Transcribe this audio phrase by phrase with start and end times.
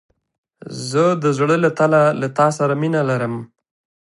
[0.89, 3.35] زه د زړه له تله له تا سره مينه لرم.